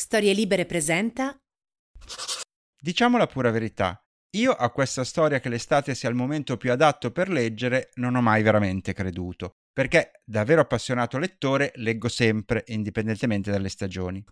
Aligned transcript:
Storie 0.00 0.32
Libere 0.32 0.64
presenta. 0.64 1.38
Diciamo 2.80 3.18
la 3.18 3.26
pura 3.26 3.50
verità. 3.50 4.02
Io 4.38 4.50
a 4.50 4.70
questa 4.70 5.04
storia 5.04 5.40
che 5.40 5.50
l'estate 5.50 5.94
sia 5.94 6.08
il 6.08 6.14
momento 6.14 6.56
più 6.56 6.72
adatto 6.72 7.10
per 7.10 7.28
leggere 7.28 7.90
non 7.96 8.14
ho 8.14 8.22
mai 8.22 8.42
veramente 8.42 8.94
creduto, 8.94 9.56
perché 9.70 10.22
da 10.24 10.42
vero 10.44 10.62
appassionato 10.62 11.18
lettore 11.18 11.72
leggo 11.74 12.08
sempre, 12.08 12.64
indipendentemente 12.68 13.50
dalle 13.50 13.68
stagioni. 13.68 14.24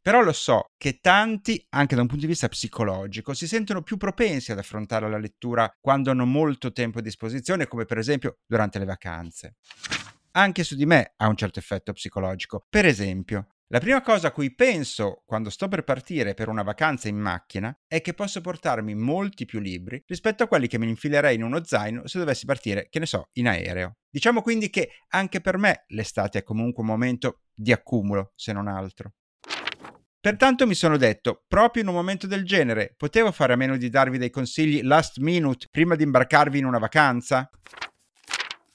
Però 0.00 0.22
lo 0.22 0.32
so 0.32 0.70
che 0.78 0.98
tanti, 0.98 1.62
anche 1.68 1.94
da 1.94 2.00
un 2.00 2.06
punto 2.06 2.22
di 2.22 2.30
vista 2.30 2.48
psicologico, 2.48 3.34
si 3.34 3.46
sentono 3.46 3.82
più 3.82 3.98
propensi 3.98 4.50
ad 4.50 4.58
affrontare 4.58 5.10
la 5.10 5.18
lettura 5.18 5.70
quando 5.78 6.10
hanno 6.10 6.24
molto 6.24 6.72
tempo 6.72 7.00
a 7.00 7.02
disposizione, 7.02 7.68
come 7.68 7.84
per 7.84 7.98
esempio 7.98 8.38
durante 8.46 8.78
le 8.78 8.86
vacanze. 8.86 9.56
Anche 10.30 10.64
su 10.64 10.74
di 10.74 10.86
me 10.86 11.12
ha 11.16 11.28
un 11.28 11.36
certo 11.36 11.58
effetto 11.58 11.92
psicologico. 11.92 12.64
Per 12.66 12.86
esempio, 12.86 13.48
la 13.70 13.80
prima 13.80 14.00
cosa 14.00 14.28
a 14.28 14.32
cui 14.32 14.54
penso 14.54 15.22
quando 15.26 15.50
sto 15.50 15.68
per 15.68 15.84
partire 15.84 16.32
per 16.32 16.48
una 16.48 16.62
vacanza 16.62 17.06
in 17.08 17.18
macchina 17.18 17.78
è 17.86 18.00
che 18.00 18.14
posso 18.14 18.40
portarmi 18.40 18.94
molti 18.94 19.44
più 19.44 19.60
libri 19.60 20.02
rispetto 20.06 20.42
a 20.42 20.46
quelli 20.46 20.68
che 20.68 20.78
mi 20.78 20.88
infilerei 20.88 21.34
in 21.34 21.42
uno 21.42 21.62
zaino 21.62 22.06
se 22.06 22.18
dovessi 22.18 22.46
partire, 22.46 22.88
che 22.88 22.98
ne 22.98 23.04
so, 23.04 23.28
in 23.32 23.46
aereo. 23.46 23.98
Diciamo 24.08 24.40
quindi 24.40 24.70
che 24.70 24.92
anche 25.08 25.42
per 25.42 25.58
me 25.58 25.84
l'estate 25.88 26.38
è 26.38 26.42
comunque 26.42 26.82
un 26.82 26.88
momento 26.88 27.42
di 27.54 27.70
accumulo, 27.70 28.32
se 28.36 28.54
non 28.54 28.68
altro. 28.68 29.12
Pertanto 30.18 30.66
mi 30.66 30.74
sono 30.74 30.96
detto, 30.96 31.44
proprio 31.46 31.82
in 31.82 31.88
un 31.90 31.94
momento 31.94 32.26
del 32.26 32.46
genere, 32.46 32.94
potevo 32.96 33.30
fare 33.32 33.52
a 33.52 33.56
meno 33.56 33.76
di 33.76 33.90
darvi 33.90 34.16
dei 34.16 34.30
consigli 34.30 34.80
last 34.82 35.18
minute 35.18 35.66
prima 35.70 35.94
di 35.94 36.04
imbarcarvi 36.04 36.58
in 36.58 36.64
una 36.64 36.78
vacanza? 36.78 37.50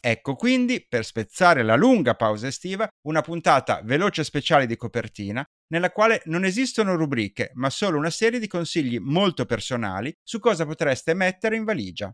Ecco 0.05 0.35
quindi, 0.35 0.85
per 0.85 1.05
spezzare 1.05 1.63
la 1.63 1.77
lunga 1.77 2.13
pausa 2.13 2.47
estiva, 2.47 2.85
una 3.07 3.21
puntata 3.21 3.79
veloce 3.85 4.25
speciale 4.25 4.65
di 4.65 4.75
copertina, 4.75 5.41
nella 5.67 5.91
quale 5.91 6.21
non 6.25 6.43
esistono 6.43 6.97
rubriche, 6.97 7.51
ma 7.53 7.69
solo 7.69 7.99
una 7.99 8.09
serie 8.09 8.37
di 8.37 8.47
consigli 8.47 8.97
molto 8.99 9.45
personali 9.45 10.13
su 10.21 10.39
cosa 10.39 10.65
potreste 10.65 11.13
mettere 11.13 11.55
in 11.55 11.63
valigia. 11.63 12.13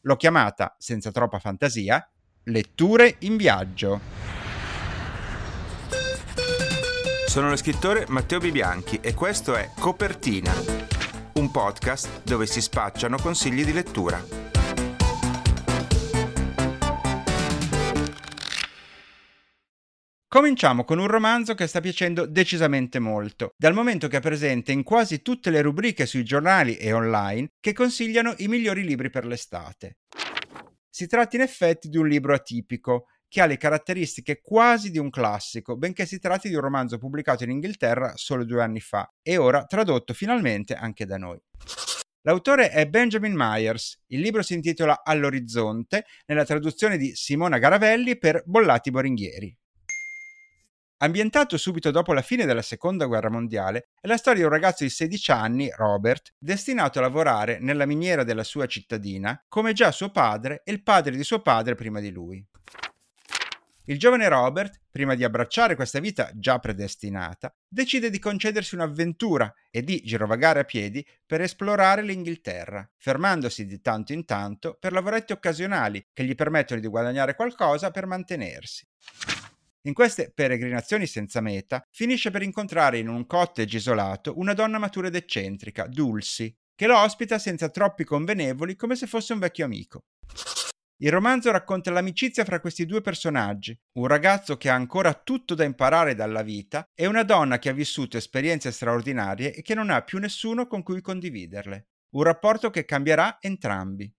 L'ho 0.00 0.16
chiamata, 0.16 0.74
senza 0.78 1.10
troppa 1.10 1.38
fantasia, 1.38 2.02
Letture 2.44 3.16
in 3.18 3.36
viaggio. 3.36 4.00
Sono 7.26 7.50
lo 7.50 7.56
scrittore 7.56 8.06
Matteo 8.08 8.38
Bibianchi 8.38 8.98
e 9.02 9.12
questo 9.12 9.54
è 9.56 9.68
Copertina, 9.78 10.54
un 11.34 11.50
podcast 11.50 12.22
dove 12.22 12.46
si 12.46 12.62
spacciano 12.62 13.18
consigli 13.18 13.62
di 13.62 13.74
lettura. 13.74 14.39
Cominciamo 20.32 20.84
con 20.84 21.00
un 21.00 21.08
romanzo 21.08 21.56
che 21.56 21.66
sta 21.66 21.80
piacendo 21.80 22.24
decisamente 22.24 23.00
molto, 23.00 23.50
dal 23.56 23.74
momento 23.74 24.06
che 24.06 24.18
è 24.18 24.20
presente 24.20 24.70
in 24.70 24.84
quasi 24.84 25.22
tutte 25.22 25.50
le 25.50 25.60
rubriche 25.60 26.06
sui 26.06 26.22
giornali 26.22 26.76
e 26.76 26.92
online 26.92 27.48
che 27.58 27.72
consigliano 27.72 28.34
i 28.36 28.46
migliori 28.46 28.84
libri 28.84 29.10
per 29.10 29.26
l'estate. 29.26 29.96
Si 30.88 31.08
tratta 31.08 31.34
in 31.34 31.42
effetti 31.42 31.88
di 31.88 31.96
un 31.96 32.06
libro 32.06 32.32
atipico, 32.32 33.06
che 33.26 33.40
ha 33.40 33.46
le 33.46 33.56
caratteristiche 33.56 34.40
quasi 34.40 34.92
di 34.92 34.98
un 34.98 35.10
classico, 35.10 35.76
benché 35.76 36.06
si 36.06 36.20
tratti 36.20 36.48
di 36.48 36.54
un 36.54 36.60
romanzo 36.60 36.96
pubblicato 36.96 37.42
in 37.42 37.50
Inghilterra 37.50 38.12
solo 38.14 38.44
due 38.44 38.62
anni 38.62 38.80
fa 38.80 39.12
e 39.20 39.36
ora 39.36 39.64
tradotto 39.64 40.14
finalmente 40.14 40.74
anche 40.74 41.06
da 41.06 41.18
noi. 41.18 41.42
L'autore 42.20 42.70
è 42.70 42.86
Benjamin 42.86 43.34
Myers. 43.34 44.04
Il 44.06 44.20
libro 44.20 44.42
si 44.42 44.54
intitola 44.54 45.02
All'orizzonte, 45.02 46.04
nella 46.26 46.44
traduzione 46.44 46.98
di 46.98 47.16
Simona 47.16 47.58
Garavelli 47.58 48.16
per 48.16 48.44
Bollati 48.46 48.92
Boringhieri. 48.92 49.59
Ambientato 51.02 51.56
subito 51.56 51.90
dopo 51.90 52.12
la 52.12 52.20
fine 52.20 52.44
della 52.44 52.60
seconda 52.60 53.06
guerra 53.06 53.30
mondiale, 53.30 53.88
è 54.02 54.06
la 54.06 54.18
storia 54.18 54.40
di 54.40 54.44
un 54.44 54.52
ragazzo 54.52 54.84
di 54.84 54.90
16 54.90 55.30
anni, 55.30 55.72
Robert, 55.74 56.34
destinato 56.38 56.98
a 56.98 57.02
lavorare 57.02 57.58
nella 57.58 57.86
miniera 57.86 58.22
della 58.22 58.44
sua 58.44 58.66
cittadina, 58.66 59.42
come 59.48 59.72
già 59.72 59.92
suo 59.92 60.10
padre 60.10 60.60
e 60.62 60.72
il 60.72 60.82
padre 60.82 61.16
di 61.16 61.24
suo 61.24 61.40
padre 61.40 61.74
prima 61.74 62.00
di 62.00 62.10
lui. 62.10 62.44
Il 63.86 63.98
giovane 63.98 64.28
Robert, 64.28 64.78
prima 64.90 65.14
di 65.14 65.24
abbracciare 65.24 65.74
questa 65.74 66.00
vita 66.00 66.32
già 66.34 66.58
predestinata, 66.58 67.50
decide 67.66 68.10
di 68.10 68.18
concedersi 68.18 68.74
un'avventura 68.74 69.50
e 69.70 69.82
di 69.82 70.02
girovagare 70.04 70.60
a 70.60 70.64
piedi 70.64 71.04
per 71.24 71.40
esplorare 71.40 72.02
l'Inghilterra, 72.02 72.86
fermandosi 72.98 73.64
di 73.64 73.80
tanto 73.80 74.12
in 74.12 74.26
tanto 74.26 74.76
per 74.78 74.92
lavoretti 74.92 75.32
occasionali 75.32 76.08
che 76.12 76.24
gli 76.24 76.34
permettono 76.34 76.78
di 76.78 76.88
guadagnare 76.88 77.34
qualcosa 77.34 77.90
per 77.90 78.04
mantenersi. 78.04 78.86
In 79.84 79.94
queste 79.94 80.30
peregrinazioni 80.34 81.06
senza 81.06 81.40
meta, 81.40 81.82
finisce 81.90 82.30
per 82.30 82.42
incontrare 82.42 82.98
in 82.98 83.08
un 83.08 83.26
cottage 83.26 83.78
isolato 83.78 84.38
una 84.38 84.52
donna 84.52 84.78
matura 84.78 85.06
ed 85.06 85.14
eccentrica, 85.14 85.86
Dulcie, 85.86 86.56
che 86.74 86.86
lo 86.86 86.98
ospita 86.98 87.38
senza 87.38 87.70
troppi 87.70 88.04
convenevoli 88.04 88.76
come 88.76 88.94
se 88.94 89.06
fosse 89.06 89.32
un 89.32 89.38
vecchio 89.38 89.64
amico. 89.64 90.04
Il 91.02 91.10
romanzo 91.10 91.50
racconta 91.50 91.90
l'amicizia 91.90 92.44
fra 92.44 92.60
questi 92.60 92.84
due 92.84 93.00
personaggi, 93.00 93.74
un 93.92 94.06
ragazzo 94.06 94.58
che 94.58 94.68
ha 94.68 94.74
ancora 94.74 95.14
tutto 95.14 95.54
da 95.54 95.64
imparare 95.64 96.14
dalla 96.14 96.42
vita 96.42 96.84
e 96.94 97.06
una 97.06 97.22
donna 97.22 97.58
che 97.58 97.70
ha 97.70 97.72
vissuto 97.72 98.18
esperienze 98.18 98.72
straordinarie 98.72 99.54
e 99.54 99.62
che 99.62 99.74
non 99.74 99.88
ha 99.88 100.02
più 100.02 100.18
nessuno 100.18 100.66
con 100.66 100.82
cui 100.82 101.00
condividerle. 101.00 101.88
Un 102.16 102.22
rapporto 102.22 102.68
che 102.68 102.84
cambierà 102.84 103.38
entrambi. 103.40 104.12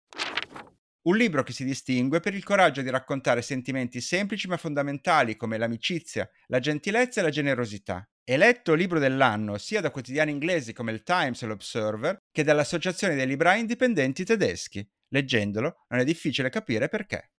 Un 1.03 1.17
libro 1.17 1.41
che 1.41 1.51
si 1.51 1.65
distingue 1.65 2.19
per 2.19 2.35
il 2.35 2.43
coraggio 2.43 2.83
di 2.83 2.89
raccontare 2.91 3.41
sentimenti 3.41 3.99
semplici 4.01 4.47
ma 4.47 4.57
fondamentali 4.57 5.35
come 5.35 5.57
l'amicizia, 5.57 6.29
la 6.45 6.59
gentilezza 6.59 7.19
e 7.19 7.23
la 7.23 7.31
generosità. 7.31 8.07
Eletto 8.23 8.75
libro 8.75 8.99
dell'anno 8.99 9.57
sia 9.57 9.81
da 9.81 9.89
quotidiani 9.89 10.29
inglesi 10.29 10.73
come 10.73 10.91
il 10.91 11.01
Times 11.01 11.41
e 11.41 11.47
l'Observer 11.47 12.19
che 12.31 12.43
dall'Associazione 12.43 13.15
dei 13.15 13.25
Librai 13.25 13.61
Indipendenti 13.61 14.23
Tedeschi. 14.23 14.87
Leggendolo 15.07 15.85
non 15.89 16.01
è 16.01 16.03
difficile 16.03 16.49
capire 16.51 16.87
perché. 16.87 17.31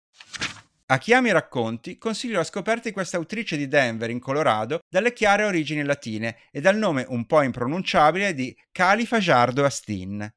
A 0.86 0.98
chi 0.98 1.14
ama 1.14 1.28
i 1.28 1.32
racconti 1.32 1.98
consiglio 1.98 2.38
la 2.38 2.44
scoperta 2.44 2.88
di 2.88 2.92
questa 2.92 3.16
autrice 3.16 3.56
di 3.56 3.68
Denver 3.68 4.10
in 4.10 4.18
Colorado 4.18 4.80
dalle 4.88 5.12
chiare 5.12 5.44
origini 5.44 5.84
latine 5.84 6.36
e 6.50 6.60
dal 6.60 6.76
nome 6.76 7.04
un 7.08 7.26
po' 7.26 7.42
impronunciabile 7.42 8.34
di 8.34 8.54
Cali 8.72 9.06
Fajardo 9.06 9.64
Astin. 9.64 10.28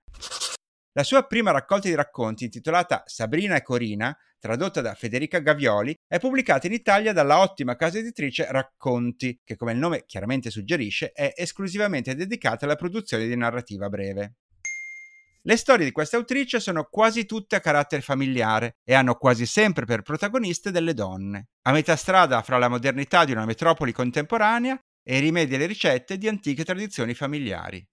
La 0.98 1.04
sua 1.04 1.24
prima 1.24 1.52
raccolta 1.52 1.90
di 1.90 1.94
racconti, 1.94 2.46
intitolata 2.46 3.04
Sabrina 3.06 3.58
e 3.58 3.62
Corina, 3.62 4.18
tradotta 4.40 4.80
da 4.80 4.94
Federica 4.94 5.40
Gavioli, 5.40 5.94
è 6.08 6.20
pubblicata 6.20 6.68
in 6.68 6.74
Italia 6.74 7.12
dalla 7.12 7.42
ottima 7.42 7.76
casa 7.76 7.98
editrice 7.98 8.48
Racconti, 8.50 9.42
che 9.44 9.58
come 9.58 9.74
il 9.74 9.78
nome 9.78 10.06
chiaramente 10.06 10.50
suggerisce 10.50 11.12
è 11.12 11.34
esclusivamente 11.36 12.16
dedicata 12.16 12.64
alla 12.64 12.78
produzione 12.78 13.28
di 13.28 13.36
narrativa 13.36 13.90
breve. 13.90 14.36
Le 15.42 15.58
storie 15.58 15.84
di 15.84 15.92
questa 15.92 16.16
autrice 16.16 16.62
sono 16.62 16.88
quasi 16.90 17.26
tutte 17.26 17.58
a 17.58 17.60
carattere 17.60 18.02
familiare 18.02 18.78
e 18.86 18.94
hanno 18.94 19.16
quasi 19.16 19.46
sempre 19.46 19.84
per 19.84 20.02
protagoniste 20.02 20.72
delle 20.72 20.94
donne, 20.94 21.50
a 21.64 21.74
metà 21.74 21.98
strada 21.98 22.42
fra 22.42 22.58
la 22.58 22.70
modernità 22.70 23.26
di 23.26 23.34
una 23.34 23.44
metropoli 23.44 23.92
contemporanea 23.92 24.80
e 25.04 25.18
i 25.18 25.20
rimedi 25.20 25.56
alle 25.56 25.66
ricette 25.66 26.18
di 26.18 26.30
antiche 26.30 26.64
tradizioni 26.64 27.14
familiari. 27.14 27.86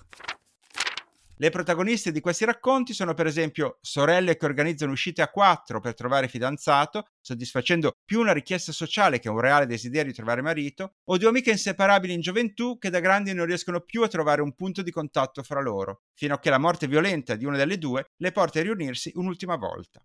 Le 1.42 1.50
protagoniste 1.50 2.12
di 2.12 2.20
questi 2.20 2.44
racconti 2.44 2.94
sono 2.94 3.14
per 3.14 3.26
esempio 3.26 3.78
sorelle 3.80 4.36
che 4.36 4.44
organizzano 4.44 4.92
uscite 4.92 5.22
a 5.22 5.28
quattro 5.28 5.80
per 5.80 5.92
trovare 5.92 6.28
fidanzato, 6.28 7.08
soddisfacendo 7.20 7.96
più 8.04 8.20
una 8.20 8.32
richiesta 8.32 8.70
sociale 8.70 9.18
che 9.18 9.28
un 9.28 9.40
reale 9.40 9.66
desiderio 9.66 10.12
di 10.12 10.16
trovare 10.16 10.40
marito, 10.40 10.98
o 11.02 11.18
due 11.18 11.30
amiche 11.30 11.50
inseparabili 11.50 12.12
in 12.12 12.20
gioventù 12.20 12.78
che 12.78 12.90
da 12.90 13.00
grandi 13.00 13.34
non 13.34 13.46
riescono 13.46 13.80
più 13.80 14.04
a 14.04 14.08
trovare 14.08 14.40
un 14.40 14.54
punto 14.54 14.82
di 14.82 14.92
contatto 14.92 15.42
fra 15.42 15.60
loro, 15.60 16.02
fino 16.14 16.34
a 16.34 16.38
che 16.38 16.48
la 16.48 16.58
morte 16.58 16.86
violenta 16.86 17.34
di 17.34 17.44
una 17.44 17.56
delle 17.56 17.76
due 17.76 18.12
le 18.18 18.30
porta 18.30 18.60
a 18.60 18.62
riunirsi 18.62 19.10
un'ultima 19.16 19.56
volta. 19.56 20.00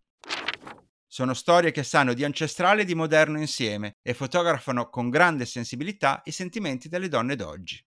Sono 1.05 1.35
storie 1.35 1.69
che 1.69 1.83
sanno 1.83 2.15
di 2.15 2.23
ancestrale 2.23 2.81
e 2.81 2.85
di 2.85 2.95
moderno 2.95 3.39
insieme 3.39 3.97
e 4.01 4.15
fotografano 4.15 4.89
con 4.89 5.11
grande 5.11 5.45
sensibilità 5.45 6.19
i 6.25 6.31
sentimenti 6.31 6.89
delle 6.89 7.09
donne 7.09 7.35
d'oggi. 7.35 7.79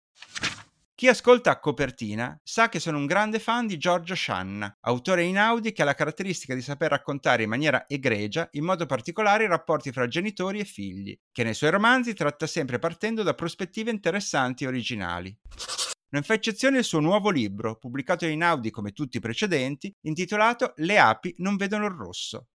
Chi 1.01 1.09
ascolta 1.09 1.51
a 1.51 1.59
copertina 1.59 2.39
sa 2.45 2.69
che 2.69 2.79
sono 2.79 2.99
un 2.99 3.07
grande 3.07 3.39
fan 3.39 3.67
di 3.67 3.79
Giorgio 3.79 4.15
Shanna, 4.15 4.77
autore 4.81 5.23
inaudi 5.23 5.73
che 5.73 5.81
ha 5.81 5.87
la 5.87 5.95
caratteristica 5.95 6.55
di 6.55 6.61
saper 6.61 6.91
raccontare 6.91 7.43
in 7.43 7.49
maniera 7.49 7.87
egregia, 7.89 8.47
in 8.53 8.65
modo 8.65 8.85
particolare, 8.85 9.45
i 9.45 9.49
rapporti 9.49 9.93
fra 9.93 10.07
genitori 10.07 10.59
e 10.59 10.67
figli, 10.67 11.19
che 11.33 11.43
nei 11.43 11.55
suoi 11.55 11.71
romanzi 11.71 12.13
tratta 12.13 12.47
sempre 12.47 12.79
partendo 12.79 13.23
da 13.23 13.33
prospettive 13.33 13.91
interessanti 13.91 14.65
e 14.65 14.67
originali. 14.67 15.35
Non 16.11 16.23
fa 16.23 16.35
eccezione 16.35 16.77
il 16.77 16.85
suo 16.85 17.01
nuovo 17.01 17.31
libro, 17.31 17.79
pubblicato 17.79 18.27
in 18.27 18.43
Audi 18.43 18.71
come 18.71 18.93
tutti 18.93 19.17
i 19.17 19.21
precedenti, 19.21 19.91
intitolato 20.03 20.75
Le 20.77 20.99
api 20.99 21.35
non 21.39 21.57
vedono 21.57 21.87
il 21.87 21.95
rosso. 21.95 22.49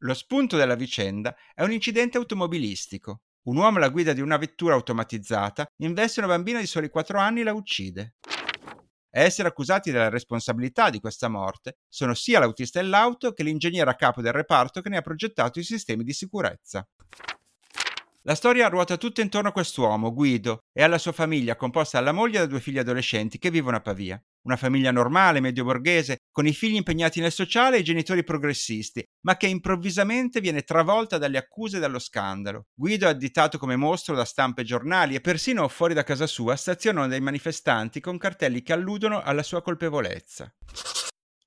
Lo 0.00 0.12
spunto 0.12 0.58
della 0.58 0.74
vicenda 0.74 1.34
è 1.54 1.62
un 1.62 1.72
incidente 1.72 2.18
automobilistico, 2.18 3.22
un 3.42 3.56
uomo 3.56 3.78
alla 3.78 3.88
guida 3.88 4.12
di 4.12 4.20
una 4.20 4.36
vettura 4.36 4.74
automatizzata 4.74 5.66
investe 5.78 6.20
una 6.20 6.28
bambina 6.28 6.60
di 6.60 6.66
soli 6.66 6.90
4 6.90 7.18
anni 7.18 7.40
e 7.40 7.44
la 7.44 7.52
uccide. 7.52 8.14
A 9.12 9.20
essere 9.20 9.48
accusati 9.48 9.90
della 9.90 10.08
responsabilità 10.08 10.88
di 10.88 11.00
questa 11.00 11.28
morte 11.28 11.78
sono 11.88 12.14
sia 12.14 12.38
l'autista 12.38 12.80
dell'auto 12.80 13.32
che 13.32 13.42
l'ingegnere 13.42 13.90
a 13.90 13.96
capo 13.96 14.20
del 14.20 14.32
reparto 14.32 14.80
che 14.80 14.88
ne 14.88 14.98
ha 14.98 15.02
progettato 15.02 15.58
i 15.58 15.64
sistemi 15.64 16.04
di 16.04 16.12
sicurezza. 16.12 16.86
La 18.24 18.34
storia 18.34 18.68
ruota 18.68 18.98
tutta 18.98 19.22
intorno 19.22 19.48
a 19.48 19.52
quest'uomo, 19.52 20.12
Guido, 20.12 20.58
e 20.74 20.82
alla 20.82 20.98
sua 20.98 21.12
famiglia, 21.12 21.56
composta 21.56 21.96
dalla 21.98 22.12
moglie 22.12 22.36
e 22.36 22.40
da 22.40 22.46
due 22.46 22.60
figli 22.60 22.76
adolescenti 22.76 23.38
che 23.38 23.50
vivono 23.50 23.78
a 23.78 23.80
Pavia. 23.80 24.22
Una 24.42 24.56
famiglia 24.56 24.90
normale, 24.90 25.40
medio 25.40 25.64
borghese, 25.64 26.18
con 26.30 26.46
i 26.46 26.52
figli 26.52 26.74
impegnati 26.74 27.20
nel 27.20 27.32
sociale 27.32 27.78
e 27.78 27.80
i 27.80 27.84
genitori 27.84 28.22
progressisti, 28.22 29.02
ma 29.24 29.38
che 29.38 29.46
improvvisamente 29.46 30.42
viene 30.42 30.64
travolta 30.64 31.16
dalle 31.16 31.38
accuse 31.38 31.78
e 31.78 31.80
dallo 31.80 31.98
scandalo. 31.98 32.66
Guido 32.74 33.06
è 33.06 33.10
additato 33.10 33.56
come 33.56 33.76
mostro 33.76 34.14
da 34.14 34.26
stampe 34.26 34.60
e 34.60 34.64
giornali 34.64 35.14
e 35.14 35.22
persino 35.22 35.66
fuori 35.68 35.94
da 35.94 36.04
casa 36.04 36.26
sua 36.26 36.56
stazionano 36.56 37.08
dei 37.08 37.20
manifestanti 37.22 38.00
con 38.00 38.18
cartelli 38.18 38.60
che 38.60 38.74
alludono 38.74 39.22
alla 39.22 39.42
sua 39.42 39.62
colpevolezza. 39.62 40.54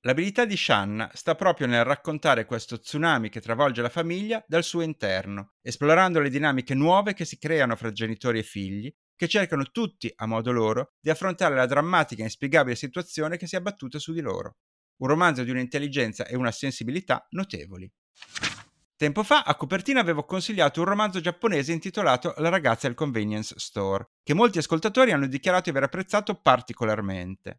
L'abilità 0.06 0.44
di 0.44 0.54
Shanna 0.54 1.10
sta 1.14 1.34
proprio 1.34 1.66
nel 1.66 1.82
raccontare 1.82 2.44
questo 2.44 2.78
tsunami 2.78 3.30
che 3.30 3.40
travolge 3.40 3.80
la 3.80 3.88
famiglia 3.88 4.44
dal 4.46 4.62
suo 4.62 4.82
interno, 4.82 5.54
esplorando 5.62 6.20
le 6.20 6.28
dinamiche 6.28 6.74
nuove 6.74 7.14
che 7.14 7.24
si 7.24 7.38
creano 7.38 7.74
fra 7.74 7.90
genitori 7.90 8.38
e 8.38 8.42
figli, 8.42 8.94
che 9.16 9.28
cercano 9.28 9.70
tutti, 9.70 10.12
a 10.16 10.26
modo 10.26 10.52
loro, 10.52 10.92
di 11.00 11.08
affrontare 11.08 11.54
la 11.54 11.64
drammatica 11.64 12.20
e 12.20 12.24
inspiegabile 12.24 12.76
situazione 12.76 13.38
che 13.38 13.46
si 13.46 13.54
è 13.54 13.58
abbattuta 13.58 13.98
su 13.98 14.12
di 14.12 14.20
loro. 14.20 14.56
Un 14.96 15.08
romanzo 15.08 15.42
di 15.42 15.50
un'intelligenza 15.50 16.26
e 16.26 16.36
una 16.36 16.52
sensibilità 16.52 17.26
notevoli. 17.30 17.90
Tempo 18.96 19.22
fa 19.22 19.44
a 19.44 19.56
copertina 19.56 20.00
avevo 20.00 20.26
consigliato 20.26 20.80
un 20.80 20.86
romanzo 20.86 21.20
giapponese 21.20 21.72
intitolato 21.72 22.34
La 22.36 22.50
ragazza 22.50 22.88
del 22.88 22.96
convenience 22.96 23.54
store, 23.56 24.10
che 24.22 24.34
molti 24.34 24.58
ascoltatori 24.58 25.12
hanno 25.12 25.26
dichiarato 25.26 25.64
di 25.64 25.70
aver 25.70 25.84
apprezzato 25.84 26.34
particolarmente. 26.34 27.56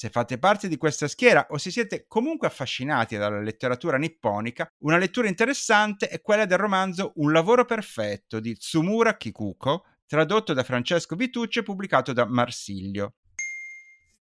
Se 0.00 0.08
fate 0.08 0.38
parte 0.38 0.66
di 0.66 0.78
questa 0.78 1.08
schiera 1.08 1.48
o 1.50 1.58
se 1.58 1.70
siete 1.70 2.06
comunque 2.08 2.46
affascinati 2.46 3.18
dalla 3.18 3.42
letteratura 3.42 3.98
nipponica, 3.98 4.66
una 4.78 4.96
lettura 4.96 5.28
interessante 5.28 6.08
è 6.08 6.22
quella 6.22 6.46
del 6.46 6.56
romanzo 6.56 7.12
Un 7.16 7.32
lavoro 7.32 7.66
perfetto 7.66 8.40
di 8.40 8.56
Tsumura 8.56 9.18
Kikuko, 9.18 9.84
tradotto 10.06 10.54
da 10.54 10.64
Francesco 10.64 11.16
Vitucci 11.16 11.58
e 11.58 11.62
pubblicato 11.62 12.14
da 12.14 12.24
Marsilio. 12.24 13.16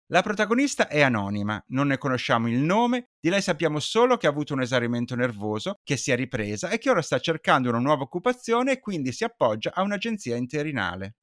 La 0.07 0.23
protagonista 0.23 0.87
è 0.87 1.01
anonima, 1.01 1.63
non 1.67 1.85
ne 1.85 1.99
conosciamo 1.99 2.49
il 2.49 2.57
nome, 2.57 3.09
di 3.19 3.29
lei 3.29 3.43
sappiamo 3.43 3.79
solo 3.79 4.17
che 4.17 4.25
ha 4.25 4.31
avuto 4.31 4.55
un 4.55 4.63
esaurimento 4.63 5.13
nervoso, 5.13 5.81
che 5.83 5.97
si 5.97 6.09
è 6.09 6.15
ripresa 6.15 6.69
e 6.69 6.79
che 6.79 6.89
ora 6.89 7.03
sta 7.03 7.19
cercando 7.19 7.69
una 7.69 7.77
nuova 7.77 8.01
occupazione 8.01 8.71
e 8.71 8.79
quindi 8.79 9.11
si 9.11 9.23
appoggia 9.23 9.71
a 9.75 9.83
un'agenzia 9.83 10.35
interinale. 10.35 11.17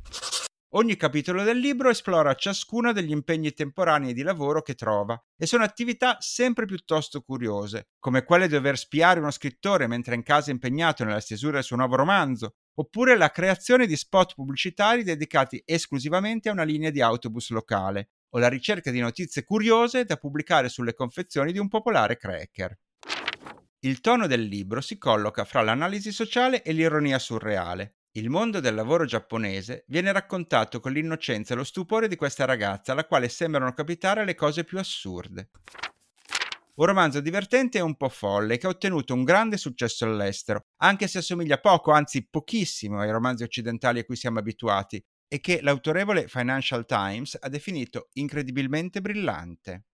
Ogni 0.71 0.97
capitolo 0.97 1.45
del 1.45 1.59
libro 1.59 1.91
esplora 1.91 2.35
ciascuno 2.35 2.93
degli 2.93 3.13
impegni 3.13 3.53
temporanei 3.53 4.13
di 4.13 4.23
lavoro 4.23 4.63
che 4.63 4.75
trova 4.75 5.19
e 5.37 5.47
sono 5.47 5.63
attività 5.63 6.17
sempre 6.19 6.67
piuttosto 6.67 7.23
curiose, 7.23 7.91
come 8.01 8.25
quelle 8.25 8.49
di 8.49 8.55
dover 8.55 8.77
spiare 8.77 9.21
uno 9.21 9.31
scrittore 9.31 9.87
mentre 9.87 10.15
è 10.15 10.17
in 10.17 10.25
casa 10.25 10.51
impegnato 10.51 11.05
nella 11.05 11.21
stesura 11.21 11.55
del 11.55 11.63
suo 11.63 11.77
nuovo 11.77 11.95
romanzo, 11.95 12.57
oppure 12.75 13.17
la 13.17 13.31
creazione 13.31 13.87
di 13.87 13.97
spot 13.97 14.35
pubblicitari 14.35 15.05
dedicati 15.05 15.63
esclusivamente 15.65 16.49
a 16.49 16.53
una 16.53 16.65
linea 16.65 16.91
di 16.91 17.01
autobus 17.01 17.51
locale, 17.51 18.11
o 18.31 18.39
la 18.41 18.49
ricerca 18.49 18.91
di 18.91 18.99
notizie 18.99 19.45
curiose 19.45 20.05
da 20.05 20.17
pubblicare 20.17 20.69
sulle 20.69 20.95
confezioni 20.95 21.53
di 21.53 21.61
un 21.61 21.69
popolare 21.69 22.17
cracker. 22.17 22.77
Il 23.81 24.01
tono 24.01 24.27
del 24.27 24.43
libro 24.43 24.81
si 24.81 24.99
colloca 24.99 25.45
fra 25.45 25.63
l'analisi 25.63 26.11
sociale 26.11 26.63
e 26.65 26.73
l'ironia 26.73 27.21
surreale, 27.21 27.99
il 28.19 28.31
mondo 28.31 28.61
del 28.61 28.75
lavoro 28.75 29.05
giapponese 29.05 29.85
viene 29.89 30.11
raccontato 30.11 30.81
con 30.81 30.93
l'innocenza 30.93 31.53
e 31.53 31.57
lo 31.57 31.65
stupore 31.65 32.09
di 32.09 32.17
questa 32.17 32.47
ragazza 32.47 32.93
alla 32.93 33.05
quale 33.05 33.29
sembrano 33.29 33.75
capitare 33.75 34.25
le 34.25 34.35
cose 34.35 34.65
più 34.65 34.79
assurde. 34.79 35.51
Un 36.77 36.87
romanzo 36.87 37.21
divertente 37.21 37.77
e 37.77 37.83
un 37.83 37.95
po' 37.95 38.09
folle 38.09 38.57
che 38.57 38.67
ha 38.67 38.71
ottenuto 38.71 39.13
un 39.13 39.23
grande 39.23 39.59
successo 39.59 40.07
all'estero, 40.07 40.67
anche 40.79 41.09
se 41.09 41.19
assomiglia 41.19 41.59
poco, 41.59 41.93
anzi 41.93 42.27
pochissimo 42.27 43.01
ai 43.01 43.11
romanzi 43.11 43.43
occidentali 43.43 43.99
a 43.99 44.05
cui 44.05 44.17
siamo 44.17 44.39
abituati, 44.39 45.03
e 45.29 45.41
che 45.41 45.61
l'autorevole 45.61 46.27
Financial 46.29 46.87
Times 46.87 47.37
ha 47.39 47.49
definito 47.49 48.09
incredibilmente 48.15 49.03
brillante. 49.03 49.85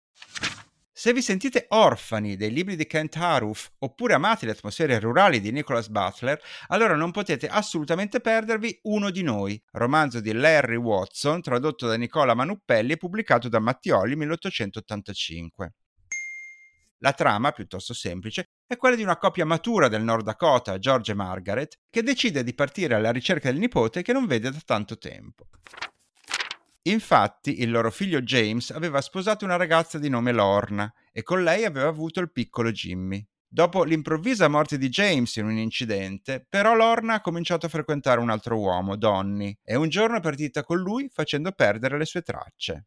Se 1.02 1.12
vi 1.12 1.20
sentite 1.20 1.64
orfani 1.70 2.36
dei 2.36 2.52
libri 2.52 2.76
di 2.76 2.86
Kent 2.86 3.16
Haruf 3.16 3.72
oppure 3.78 4.14
amate 4.14 4.46
le 4.46 4.52
atmosfere 4.52 5.00
rurali 5.00 5.40
di 5.40 5.50
Nicholas 5.50 5.88
Butler, 5.88 6.40
allora 6.68 6.94
non 6.94 7.10
potete 7.10 7.48
assolutamente 7.48 8.20
perdervi 8.20 8.78
Uno 8.82 9.10
di 9.10 9.22
noi, 9.22 9.60
romanzo 9.72 10.20
di 10.20 10.32
Larry 10.32 10.76
Watson 10.76 11.42
tradotto 11.42 11.88
da 11.88 11.96
Nicola 11.96 12.34
Manuppelli 12.34 12.92
e 12.92 12.98
pubblicato 12.98 13.48
da 13.48 13.58
Mattioli 13.58 14.14
1885. 14.14 15.72
La 16.98 17.12
trama, 17.14 17.50
piuttosto 17.50 17.94
semplice, 17.94 18.50
è 18.64 18.76
quella 18.76 18.94
di 18.94 19.02
una 19.02 19.16
coppia 19.16 19.44
matura 19.44 19.88
del 19.88 20.04
Nord 20.04 20.24
Dakota, 20.24 20.78
George 20.78 21.10
e 21.10 21.14
Margaret, 21.16 21.80
che 21.90 22.04
decide 22.04 22.44
di 22.44 22.54
partire 22.54 22.94
alla 22.94 23.10
ricerca 23.10 23.50
del 23.50 23.58
nipote 23.58 24.02
che 24.02 24.12
non 24.12 24.26
vede 24.26 24.52
da 24.52 24.60
tanto 24.64 24.96
tempo. 24.98 25.48
Infatti, 26.84 27.62
il 27.62 27.70
loro 27.70 27.92
figlio 27.92 28.22
James 28.22 28.70
aveva 28.70 29.00
sposato 29.00 29.44
una 29.44 29.56
ragazza 29.56 29.98
di 29.98 30.08
nome 30.08 30.32
Lorna 30.32 30.92
e 31.12 31.22
con 31.22 31.44
lei 31.44 31.64
aveva 31.64 31.88
avuto 31.88 32.18
il 32.18 32.32
piccolo 32.32 32.72
Jimmy. 32.72 33.24
Dopo 33.46 33.84
l'improvvisa 33.84 34.48
morte 34.48 34.78
di 34.78 34.88
James 34.88 35.36
in 35.36 35.44
un 35.44 35.58
incidente, 35.58 36.44
però 36.48 36.74
Lorna 36.74 37.14
ha 37.14 37.20
cominciato 37.20 37.66
a 37.66 37.68
frequentare 37.68 38.18
un 38.18 38.30
altro 38.30 38.58
uomo, 38.58 38.96
Donny, 38.96 39.56
e 39.62 39.76
un 39.76 39.90
giorno 39.90 40.16
è 40.16 40.20
partita 40.20 40.64
con 40.64 40.78
lui 40.78 41.08
facendo 41.12 41.52
perdere 41.52 41.98
le 41.98 42.06
sue 42.06 42.22
tracce. 42.22 42.86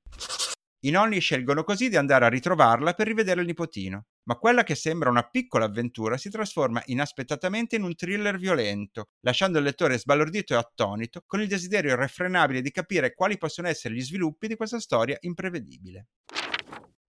I 0.86 0.92
nonni 0.92 1.20
scelgono 1.20 1.64
così 1.64 1.90
di 1.90 1.96
andare 1.96 2.26
a 2.26 2.30
ritrovarla 2.30 2.94
per 2.94 3.08
rivedere 3.08 3.42
il 3.42 3.48
nipotino, 3.48 4.06
ma 4.26 4.36
quella 4.36 4.62
che 4.62 4.76
sembra 4.76 5.10
una 5.10 5.28
piccola 5.28 5.66
avventura 5.66 6.16
si 6.16 6.30
trasforma 6.30 6.80
inaspettatamente 6.86 7.76
in 7.76 7.82
un 7.82 7.96
thriller 7.96 8.38
violento, 8.38 9.10
lasciando 9.22 9.58
il 9.58 9.64
lettore 9.64 9.98
sbalordito 9.98 10.54
e 10.54 10.58
attonito, 10.58 11.24
con 11.26 11.42
il 11.42 11.48
desiderio 11.48 11.94
irrefrenabile 11.94 12.62
di 12.62 12.70
capire 12.70 13.16
quali 13.16 13.40
possono 13.40 13.68
essere 13.68 13.96
gli 13.96 14.02
sviluppi 14.02 14.48
di 14.48 14.56
questa 14.56 14.80
storia 14.80 15.18
imprevedibile. 15.22 16.10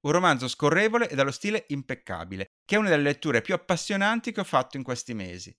Un 0.07 0.11
romanzo 0.11 0.49
scorrevole 0.49 1.11
e 1.11 1.15
dallo 1.15 1.31
stile 1.31 1.67
impeccabile, 1.69 2.53
che 2.65 2.77
è 2.77 2.79
una 2.79 2.89
delle 2.89 3.03
letture 3.03 3.43
più 3.43 3.53
appassionanti 3.53 4.33
che 4.33 4.41
ho 4.41 4.45
fatto 4.45 4.79
in 4.79 4.85
questi 4.85 5.13
mesi. 5.13 5.55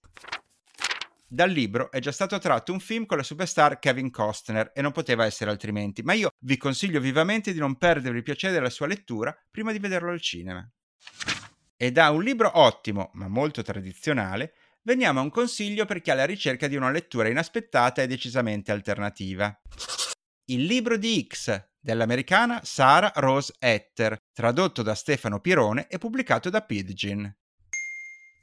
Dal 1.30 1.50
libro 1.50 1.92
è 1.92 2.00
già 2.00 2.14
stato 2.14 2.38
tratto 2.38 2.72
un 2.72 2.80
film 2.80 3.06
con 3.06 3.18
la 3.18 3.24
superstar 3.24 3.80
Kevin 3.80 4.12
Costner 4.12 4.72
e 4.74 4.82
non 4.82 4.94
poteva 4.94 5.26
essere 5.26 5.52
altrimenti, 5.52 6.02
ma 6.02 6.14
io 6.14 6.30
vi 6.40 6.56
consiglio 6.56 7.02
vivamente 7.02 7.52
di 7.52 7.60
non 7.60 7.78
perdervi 7.78 8.20
il 8.20 8.24
piacere 8.24 8.54
della 8.54 8.70
sua 8.70 8.88
lettura 8.88 9.38
prima 9.52 9.74
di 9.74 9.80
vederlo 9.80 10.12
al 10.12 10.22
cinema. 10.22 10.66
E 11.76 11.92
da 11.92 12.12
un 12.12 12.24
libro 12.24 12.58
ottimo, 12.58 13.12
ma 13.16 13.28
molto 13.28 13.62
tradizionale, 13.62 14.54
veniamo 14.84 15.20
a 15.20 15.24
un 15.24 15.30
consiglio 15.30 15.84
per 15.84 16.00
chi 16.00 16.12
ha 16.12 16.16
la 16.16 16.26
ricerca 16.26 16.68
di 16.68 16.78
una 16.78 16.92
lettura 16.92 17.28
inaspettata 17.28 18.02
e 18.02 18.08
decisamente 18.08 18.72
alternativa. 18.72 19.54
Il 20.46 20.64
libro 20.64 20.96
di 20.96 21.28
X 21.30 21.62
dell'americana 21.78 22.62
Sarah 22.64 23.12
Rose 23.16 23.54
Etter, 23.60 24.18
tradotto 24.32 24.82
da 24.82 24.96
Stefano 24.96 25.42
Pirone 25.42 25.88
e 25.88 25.98
pubblicato 25.98 26.50
da 26.50 26.62
Pidgin. 26.62 27.36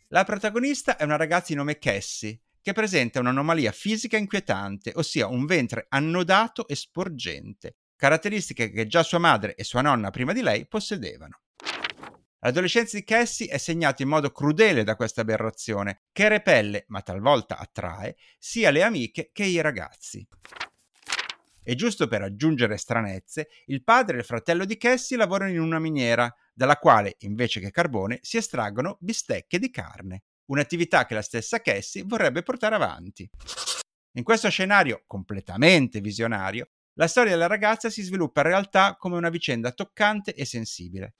La 0.08 0.24
protagonista 0.24 0.98
è 0.98 1.04
una 1.04 1.16
ragazza 1.16 1.46
di 1.48 1.54
nome 1.54 1.78
Cassie, 1.78 2.43
che 2.64 2.72
presenta 2.72 3.20
un'anomalia 3.20 3.72
fisica 3.72 4.16
inquietante, 4.16 4.90
ossia 4.94 5.26
un 5.26 5.44
ventre 5.44 5.84
annodato 5.90 6.66
e 6.66 6.74
sporgente, 6.74 7.76
caratteristiche 7.94 8.70
che 8.70 8.86
già 8.86 9.02
sua 9.02 9.18
madre 9.18 9.54
e 9.54 9.64
sua 9.64 9.82
nonna 9.82 10.08
prima 10.08 10.32
di 10.32 10.40
lei 10.40 10.66
possedevano. 10.66 11.42
L'adolescenza 12.38 12.96
di 12.96 13.04
Cassie 13.04 13.48
è 13.48 13.58
segnata 13.58 14.02
in 14.02 14.08
modo 14.08 14.32
crudele 14.32 14.82
da 14.82 14.96
questa 14.96 15.20
aberrazione, 15.20 16.04
che 16.10 16.26
repelle, 16.28 16.86
ma 16.88 17.02
talvolta 17.02 17.58
attrae, 17.58 18.16
sia 18.38 18.70
le 18.70 18.82
amiche 18.82 19.28
che 19.30 19.44
i 19.44 19.60
ragazzi. 19.60 20.26
E 21.62 21.74
giusto 21.74 22.08
per 22.08 22.22
aggiungere 22.22 22.78
stranezze, 22.78 23.48
il 23.66 23.84
padre 23.84 24.16
e 24.16 24.20
il 24.20 24.24
fratello 24.24 24.64
di 24.64 24.78
Cassie 24.78 25.18
lavorano 25.18 25.50
in 25.50 25.60
una 25.60 25.78
miniera, 25.78 26.34
dalla 26.54 26.78
quale, 26.78 27.16
invece 27.18 27.60
che 27.60 27.70
carbone, 27.70 28.20
si 28.22 28.38
estraggono 28.38 28.96
bistecche 29.00 29.58
di 29.58 29.68
carne 29.68 30.22
un'attività 30.46 31.06
che 31.06 31.14
la 31.14 31.22
stessa 31.22 31.60
Cassie 31.60 32.04
vorrebbe 32.04 32.42
portare 32.42 32.74
avanti. 32.74 33.28
In 34.16 34.22
questo 34.22 34.48
scenario 34.48 35.02
completamente 35.06 36.00
visionario, 36.00 36.68
la 36.94 37.08
storia 37.08 37.32
della 37.32 37.48
ragazza 37.48 37.90
si 37.90 38.02
sviluppa 38.02 38.42
in 38.42 38.46
realtà 38.46 38.96
come 38.96 39.16
una 39.16 39.28
vicenda 39.28 39.72
toccante 39.72 40.34
e 40.34 40.44
sensibile. 40.44 41.14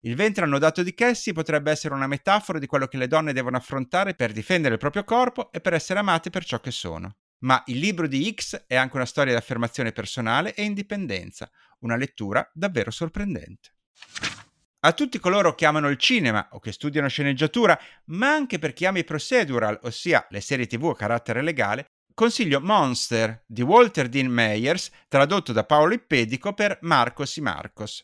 Il 0.00 0.16
ventre 0.16 0.44
annodato 0.44 0.82
di 0.82 0.94
Cassie 0.94 1.32
potrebbe 1.32 1.70
essere 1.70 1.94
una 1.94 2.06
metafora 2.06 2.58
di 2.58 2.66
quello 2.66 2.86
che 2.86 2.96
le 2.96 3.06
donne 3.06 3.32
devono 3.32 3.56
affrontare 3.56 4.14
per 4.14 4.32
difendere 4.32 4.74
il 4.74 4.80
proprio 4.80 5.04
corpo 5.04 5.52
e 5.52 5.60
per 5.60 5.74
essere 5.74 5.98
amate 5.98 6.30
per 6.30 6.44
ciò 6.44 6.58
che 6.60 6.70
sono. 6.70 7.16
Ma 7.40 7.62
il 7.66 7.78
libro 7.78 8.06
di 8.06 8.34
X 8.34 8.64
è 8.66 8.76
anche 8.76 8.96
una 8.96 9.06
storia 9.06 9.32
di 9.32 9.38
affermazione 9.38 9.92
personale 9.92 10.54
e 10.54 10.62
indipendenza, 10.62 11.50
una 11.80 11.96
lettura 11.96 12.48
davvero 12.54 12.90
sorprendente. 12.90 13.74
A 14.82 14.92
tutti 14.92 15.18
coloro 15.18 15.54
che 15.54 15.66
amano 15.66 15.90
il 15.90 15.98
cinema 15.98 16.48
o 16.52 16.58
che 16.58 16.72
studiano 16.72 17.06
sceneggiatura, 17.06 17.78
ma 18.06 18.32
anche 18.32 18.58
per 18.58 18.72
chi 18.72 18.86
ama 18.86 18.98
i 18.98 19.04
procedural, 19.04 19.78
ossia 19.82 20.26
le 20.30 20.40
serie 20.40 20.66
tv 20.66 20.86
a 20.86 20.96
carattere 20.96 21.42
legale, 21.42 21.84
consiglio 22.14 22.62
Monster 22.62 23.44
di 23.46 23.60
Walter 23.60 24.08
Dean 24.08 24.28
Meyers, 24.28 24.90
tradotto 25.06 25.52
da 25.52 25.64
Paolo 25.64 25.92
Ippedico 25.92 26.54
per 26.54 26.78
Marcos 26.80 27.36
y 27.36 27.42
Marcos. 27.42 28.02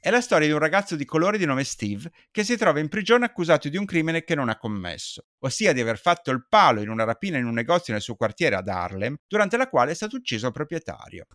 È 0.00 0.08
la 0.08 0.22
storia 0.22 0.46
di 0.46 0.54
un 0.54 0.60
ragazzo 0.60 0.96
di 0.96 1.04
colore 1.04 1.36
di 1.36 1.44
nome 1.44 1.64
Steve 1.64 2.10
che 2.30 2.42
si 2.42 2.56
trova 2.56 2.80
in 2.80 2.88
prigione 2.88 3.26
accusato 3.26 3.68
di 3.68 3.76
un 3.76 3.84
crimine 3.84 4.24
che 4.24 4.34
non 4.34 4.48
ha 4.48 4.56
commesso, 4.56 5.26
ossia 5.40 5.74
di 5.74 5.82
aver 5.82 5.98
fatto 5.98 6.30
il 6.30 6.46
palo 6.48 6.80
in 6.80 6.88
una 6.88 7.04
rapina 7.04 7.36
in 7.36 7.44
un 7.44 7.52
negozio 7.52 7.92
nel 7.92 8.00
suo 8.00 8.14
quartiere 8.14 8.56
ad 8.56 8.68
Harlem, 8.68 9.16
durante 9.26 9.58
la 9.58 9.68
quale 9.68 9.90
è 9.90 9.94
stato 9.94 10.16
ucciso 10.16 10.46
il 10.46 10.52
proprietario. 10.52 11.26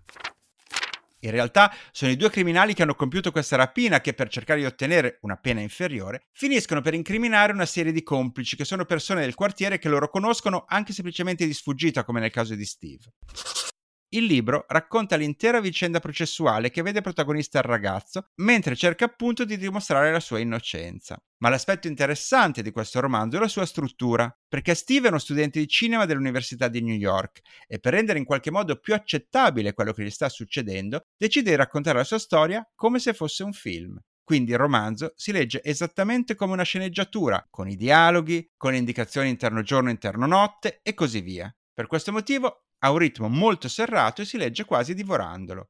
In 1.24 1.32
realtà 1.32 1.74
sono 1.92 2.12
i 2.12 2.16
due 2.16 2.30
criminali 2.30 2.74
che 2.74 2.82
hanno 2.82 2.96
compiuto 2.96 3.32
questa 3.32 3.56
rapina 3.56 4.02
che 4.02 4.14
per 4.14 4.28
cercare 4.30 4.60
di 4.60 4.66
ottenere 4.66 5.20
una 5.22 5.38
pena 5.38 5.62
inferiore 5.62 6.28
finiscono 6.32 6.82
per 6.82 6.94
incriminare 6.94 7.54
una 7.54 7.66
serie 7.66 7.92
di 7.92 8.04
complici 8.04 8.56
che 8.56 8.66
sono 8.66 8.86
persone 8.86 9.22
del 9.22 9.36
quartiere 9.36 9.78
che 9.78 9.90
loro 9.90 10.10
conoscono 10.10 10.66
anche 10.68 10.94
semplicemente 10.94 11.46
di 11.46 11.54
sfuggita 11.54 12.04
come 12.04 12.20
nel 12.20 12.32
caso 12.32 12.56
di 12.56 12.66
Steve. 12.66 13.04
Il 14.14 14.26
libro 14.26 14.66
racconta 14.68 15.16
l'intera 15.16 15.62
vicenda 15.62 16.02
processuale 16.02 16.70
che 16.70 16.82
vede 16.82 17.00
protagonista 17.00 17.60
il 17.60 17.64
ragazzo, 17.64 18.26
mentre 18.42 18.76
cerca 18.76 19.06
appunto 19.06 19.46
di 19.46 19.56
dimostrare 19.56 20.12
la 20.12 20.20
sua 20.20 20.40
innocenza. 20.40 21.18
Ma 21.38 21.48
l'aspetto 21.48 21.88
interessante 21.88 22.62
di 22.62 22.72
questo 22.72 23.00
romanzo 23.00 23.38
è 23.38 23.40
la 23.40 23.48
sua 23.48 23.66
struttura, 23.66 24.30
perché 24.50 24.76
Steve 24.76 25.06
è 25.06 25.10
uno 25.12 25.18
studente 25.18 25.60
di 25.60 25.68
cinema 25.70 26.06
dell'Università 26.06 26.68
di 26.68 26.82
New 26.82 26.94
York 26.94 27.40
e 27.66 27.80
per 27.80 27.94
rendere 27.94 28.20
in 28.20 28.26
qualche 28.26 28.52
modo 28.52 28.76
più 28.82 28.94
accettabile 28.94 29.72
quello 29.72 29.94
che 29.94 30.04
gli 30.04 30.10
sta 30.10 30.28
succedendo, 30.28 31.06
decide 31.16 31.52
di 31.52 31.56
raccontare 31.56 32.00
la 32.00 32.04
sua 32.04 32.20
storia 32.20 32.70
come 32.76 33.00
se 33.00 33.14
fosse 33.14 33.44
un 33.44 33.54
film. 33.54 33.98
Quindi 34.26 34.52
il 34.52 34.58
romanzo 34.58 35.14
si 35.16 35.32
legge 35.32 35.64
esattamente 35.64 36.36
come 36.36 36.52
una 36.52 36.64
sceneggiatura, 36.64 37.48
con 37.50 37.70
i 37.70 37.78
dialoghi, 37.78 38.52
con 38.58 38.72
le 38.72 38.78
indicazioni 38.78 39.30
interno 39.30 39.62
giorno 39.62 39.90
interno 39.90 40.26
notte 40.26 40.82
e 40.84 40.94
così 40.94 41.22
via. 41.22 41.50
Per 41.74 41.88
questo 41.88 42.12
motivo 42.12 42.66
ha 42.84 42.92
un 42.92 42.98
ritmo 42.98 43.28
molto 43.28 43.68
serrato 43.68 44.22
e 44.22 44.26
si 44.26 44.38
legge 44.38 44.66
quasi 44.66 44.94
divorandolo. 44.94 45.70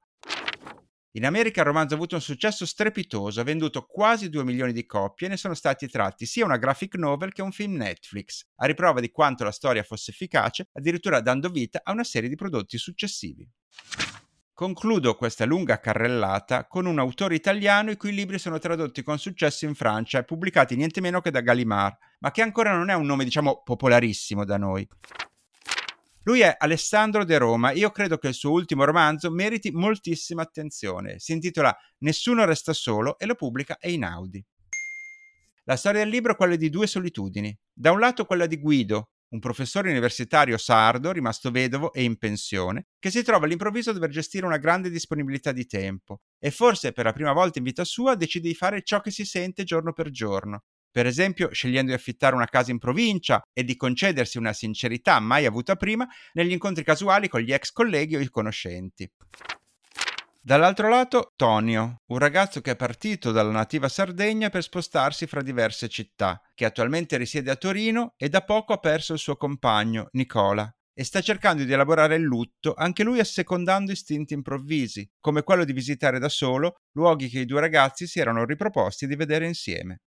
In 1.15 1.25
America 1.25 1.59
il 1.59 1.67
romanzo 1.67 1.93
ha 1.93 1.97
avuto 1.97 2.15
un 2.15 2.21
successo 2.21 2.65
strepitoso, 2.65 3.41
ha 3.41 3.43
venduto 3.43 3.85
quasi 3.85 4.29
2 4.29 4.45
milioni 4.45 4.71
di 4.71 4.85
copie 4.85 5.27
e 5.27 5.31
ne 5.31 5.37
sono 5.37 5.53
stati 5.53 5.89
tratti 5.89 6.25
sia 6.25 6.45
una 6.45 6.55
graphic 6.55 6.95
novel 6.95 7.33
che 7.33 7.41
un 7.41 7.51
film 7.51 7.75
Netflix, 7.75 8.47
a 8.55 8.65
riprova 8.65 9.01
di 9.01 9.11
quanto 9.11 9.43
la 9.43 9.51
storia 9.51 9.83
fosse 9.83 10.11
efficace, 10.11 10.69
addirittura 10.71 11.19
dando 11.19 11.49
vita 11.49 11.81
a 11.83 11.91
una 11.91 12.05
serie 12.05 12.29
di 12.29 12.35
prodotti 12.35 12.77
successivi. 12.77 13.45
Concludo 14.53 15.15
questa 15.15 15.43
lunga 15.43 15.81
carrellata 15.81 16.65
con 16.67 16.85
un 16.85 16.99
autore 16.99 17.35
italiano 17.35 17.91
i 17.91 17.97
cui 17.97 18.13
libri 18.13 18.39
sono 18.39 18.57
tradotti 18.57 19.03
con 19.03 19.19
successo 19.19 19.65
in 19.65 19.75
Francia 19.75 20.19
e 20.19 20.23
pubblicati 20.23 20.77
niente 20.77 21.01
meno 21.01 21.19
che 21.19 21.31
da 21.31 21.41
Gallimard, 21.41 21.97
ma 22.19 22.31
che 22.31 22.41
ancora 22.41 22.71
non 22.71 22.89
è 22.89 22.93
un 22.93 23.05
nome 23.05 23.25
diciamo 23.25 23.63
popolarissimo 23.63 24.45
da 24.45 24.57
noi. 24.57 24.87
Lui 26.23 26.41
è 26.41 26.55
Alessandro 26.55 27.25
De 27.25 27.37
Roma. 27.39 27.71
Io 27.71 27.89
credo 27.89 28.17
che 28.17 28.27
il 28.27 28.35
suo 28.35 28.51
ultimo 28.51 28.83
romanzo 28.83 29.31
meriti 29.31 29.71
moltissima 29.71 30.43
attenzione. 30.43 31.17
Si 31.17 31.31
intitola 31.31 31.75
Nessuno 31.99 32.45
resta 32.45 32.73
solo 32.73 33.17
e 33.17 33.25
lo 33.25 33.33
pubblica 33.33 33.77
Einaudi. 33.79 34.43
La 35.63 35.75
storia 35.75 36.01
del 36.01 36.09
libro 36.09 36.33
è 36.33 36.35
quella 36.35 36.55
di 36.55 36.69
due 36.69 36.85
solitudini. 36.85 37.57
Da 37.73 37.91
un 37.91 37.99
lato 37.99 38.25
quella 38.25 38.45
di 38.45 38.59
Guido, 38.59 39.11
un 39.29 39.39
professore 39.39 39.89
universitario 39.89 40.57
sardo, 40.57 41.11
rimasto 41.11 41.49
vedovo 41.49 41.93
e 41.93 42.03
in 42.03 42.17
pensione, 42.17 42.87
che 42.99 43.09
si 43.09 43.23
trova 43.23 43.45
all'improvviso 43.45 43.89
a 43.89 43.93
dover 43.93 44.09
gestire 44.09 44.45
una 44.45 44.57
grande 44.57 44.89
disponibilità 44.89 45.51
di 45.51 45.65
tempo 45.65 46.21
e 46.37 46.51
forse 46.51 46.91
per 46.91 47.05
la 47.05 47.13
prima 47.13 47.31
volta 47.31 47.59
in 47.59 47.63
vita 47.63 47.83
sua 47.83 48.15
decide 48.15 48.47
di 48.47 48.55
fare 48.55 48.83
ciò 48.83 48.99
che 48.99 49.09
si 49.09 49.25
sente 49.25 49.63
giorno 49.63 49.93
per 49.93 50.09
giorno, 50.09 50.65
per 50.91 51.05
esempio 51.05 51.53
scegliendo 51.53 51.91
di 51.91 51.97
affittare 51.97 52.35
una 52.35 52.45
casa 52.45 52.71
in 52.71 52.79
provincia 52.79 53.41
e 53.53 53.63
di 53.63 53.75
concedersi 53.75 54.37
una 54.37 54.53
sincerità 54.53 55.19
mai 55.19 55.45
avuta 55.45 55.75
prima 55.75 56.07
negli 56.33 56.51
incontri 56.51 56.83
casuali 56.83 57.29
con 57.29 57.39
gli 57.41 57.53
ex 57.53 57.71
colleghi 57.71 58.17
o 58.17 58.19
i 58.19 58.29
conoscenti. 58.29 59.09
Dall'altro 60.43 60.89
lato, 60.89 61.33
Tonio, 61.35 61.97
un 62.07 62.17
ragazzo 62.17 62.61
che 62.61 62.71
è 62.71 62.75
partito 62.75 63.31
dalla 63.31 63.51
nativa 63.51 63.87
Sardegna 63.87 64.49
per 64.49 64.63
spostarsi 64.63 65.27
fra 65.27 65.43
diverse 65.43 65.87
città, 65.87 66.41
che 66.55 66.65
attualmente 66.65 67.15
risiede 67.17 67.51
a 67.51 67.55
Torino 67.55 68.15
e 68.17 68.27
da 68.27 68.41
poco 68.41 68.73
ha 68.73 68.79
perso 68.79 69.13
il 69.13 69.19
suo 69.19 69.35
compagno, 69.35 70.07
Nicola, 70.13 70.67
e 70.93 71.03
sta 71.03 71.21
cercando 71.21 71.63
di 71.63 71.71
elaborare 71.71 72.15
il 72.15 72.23
lutto, 72.23 72.73
anche 72.75 73.03
lui 73.03 73.19
assecondando 73.19 73.91
istinti 73.91 74.33
improvvisi, 74.33 75.07
come 75.19 75.43
quello 75.43 75.63
di 75.63 75.73
visitare 75.73 76.17
da 76.17 76.29
solo 76.29 76.81
luoghi 76.93 77.29
che 77.29 77.39
i 77.39 77.45
due 77.45 77.59
ragazzi 77.59 78.07
si 78.07 78.19
erano 78.19 78.43
riproposti 78.43 79.05
di 79.05 79.15
vedere 79.15 79.45
insieme. 79.45 79.99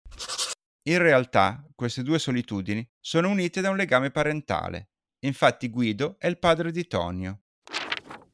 In 0.84 0.98
realtà, 0.98 1.64
queste 1.76 2.02
due 2.02 2.18
solitudini 2.18 2.84
sono 2.98 3.28
unite 3.28 3.60
da 3.60 3.70
un 3.70 3.76
legame 3.76 4.10
parentale. 4.10 4.90
Infatti 5.20 5.68
Guido 5.68 6.16
è 6.18 6.26
il 6.26 6.40
padre 6.40 6.72
di 6.72 6.88
Tonio. 6.88 7.42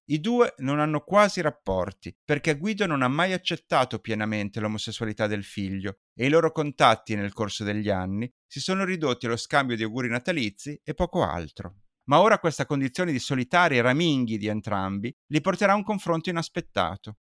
I 0.06 0.20
due 0.20 0.54
non 0.58 0.80
hanno 0.80 1.00
quasi 1.00 1.42
rapporti, 1.42 2.16
perché 2.24 2.56
Guido 2.56 2.86
non 2.86 3.02
ha 3.02 3.08
mai 3.08 3.34
accettato 3.34 3.98
pienamente 3.98 4.60
l'omosessualità 4.60 5.26
del 5.26 5.44
figlio 5.44 5.98
e 6.14 6.24
i 6.24 6.30
loro 6.30 6.50
contatti 6.50 7.14
nel 7.14 7.34
corso 7.34 7.64
degli 7.64 7.90
anni 7.90 8.32
si 8.46 8.60
sono 8.60 8.84
ridotti 8.84 9.26
allo 9.26 9.36
scambio 9.36 9.76
di 9.76 9.82
auguri 9.82 10.08
natalizi 10.08 10.80
e 10.82 10.94
poco 10.94 11.22
altro. 11.22 11.80
Ma 12.04 12.20
ora 12.20 12.38
questa 12.38 12.64
condizione 12.64 13.12
di 13.12 13.18
solitari 13.18 13.78
raminghi 13.82 14.38
di 14.38 14.46
entrambi 14.46 15.14
li 15.26 15.42
porterà 15.42 15.72
a 15.72 15.76
un 15.76 15.84
confronto 15.84 16.30
inaspettato. 16.30 17.18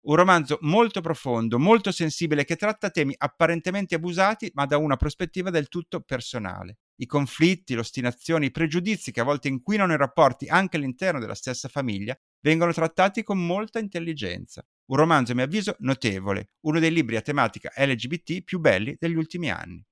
Un 0.00 0.14
romanzo 0.14 0.58
molto 0.62 1.00
profondo, 1.00 1.58
molto 1.58 1.90
sensibile, 1.90 2.44
che 2.44 2.56
tratta 2.56 2.90
temi 2.90 3.14
apparentemente 3.16 3.96
abusati, 3.96 4.50
ma 4.54 4.64
da 4.64 4.78
una 4.78 4.96
prospettiva 4.96 5.50
del 5.50 5.68
tutto 5.68 6.00
personale. 6.00 6.78
I 7.00 7.06
conflitti, 7.06 7.74
l'ostinazione, 7.74 8.46
i 8.46 8.50
pregiudizi 8.50 9.10
che 9.10 9.20
a 9.20 9.24
volte 9.24 9.48
inquinano 9.48 9.92
i 9.92 9.96
rapporti 9.96 10.46
anche 10.46 10.76
all'interno 10.76 11.20
della 11.20 11.34
stessa 11.34 11.68
famiglia 11.68 12.16
vengono 12.40 12.72
trattati 12.72 13.22
con 13.22 13.44
molta 13.44 13.78
intelligenza. 13.78 14.64
Un 14.86 14.96
romanzo, 14.96 15.32
a 15.32 15.34
mio 15.34 15.44
avviso, 15.44 15.76
notevole, 15.80 16.52
uno 16.60 16.78
dei 16.78 16.92
libri 16.92 17.16
a 17.16 17.20
tematica 17.20 17.72
LGBT 17.76 18.42
più 18.42 18.58
belli 18.60 18.96
degli 18.98 19.16
ultimi 19.16 19.50
anni. 19.50 19.84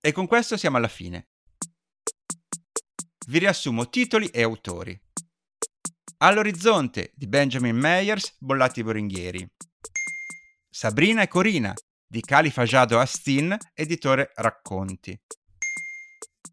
E 0.00 0.12
con 0.12 0.26
questo 0.26 0.56
siamo 0.56 0.76
alla 0.76 0.88
fine. 0.88 1.28
Vi 3.26 3.38
riassumo 3.38 3.88
titoli 3.90 4.28
e 4.28 4.42
autori. 4.42 4.98
All'orizzonte 6.20 7.12
di 7.14 7.28
Benjamin 7.28 7.76
Meyers, 7.76 8.34
Bollati 8.40 8.82
Boringhieri. 8.82 9.48
Sabrina 10.68 11.22
e 11.22 11.28
Corina 11.28 11.72
di 12.04 12.20
Califa 12.22 12.64
Jado 12.64 12.98
Astin, 12.98 13.56
editore 13.72 14.32
Racconti. 14.34 15.16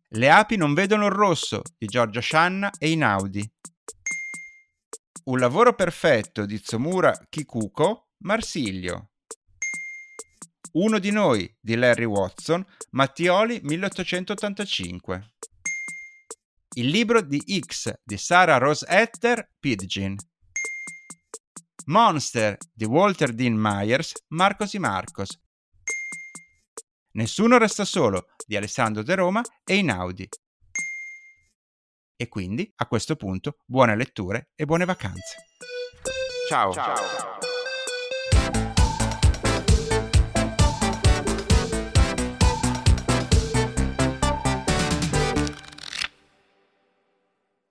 Le 0.10 0.30
api 0.30 0.56
non 0.56 0.76
vedono 0.76 1.08
il 1.08 1.14
rosso 1.14 1.64
di 1.80 1.88
Giorgia 1.88 2.22
Shanna 2.22 2.70
e 2.78 2.92
Inaudi. 2.92 3.44
Un 5.24 5.40
lavoro 5.40 5.74
perfetto 5.74 6.46
di 6.46 6.62
Tsomura 6.62 7.12
Kikuko, 7.28 8.10
Marsilio. 8.20 9.14
Uno 10.74 11.00
di 11.00 11.10
noi 11.10 11.52
di 11.60 11.74
Larry 11.74 12.04
Watson, 12.04 12.64
Mattioli 12.92 13.62
1885. 13.64 15.32
Il 16.78 16.88
libro 16.88 17.22
di 17.22 17.42
X 17.60 17.94
di 18.04 18.18
Sarah 18.18 18.58
Rose 18.58 18.86
Etter, 18.86 19.50
Pidgin. 19.58 20.14
Monster 21.86 22.58
di 22.74 22.84
Walter 22.84 23.32
Dean 23.32 23.54
Myers, 23.54 24.12
Marcos 24.30 24.74
y 24.74 24.80
Marcos. 24.80 25.40
Nessuno 27.12 27.58
resta 27.58 27.86
solo 27.86 28.26
di 28.46 28.58
Alessandro 28.58 29.04
De 29.04 29.16
Roma 29.16 29.42
e 29.64 29.78
Inaudi. 29.78 30.28
E 32.18 32.28
quindi, 32.28 32.70
a 32.76 32.88
questo 32.88 33.16
punto, 33.16 33.60
buone 33.66 33.96
letture 33.96 34.50
e 34.54 34.66
buone 34.66 34.84
vacanze. 34.84 35.46
Ciao. 36.50 36.74
Ciao. 36.74 37.35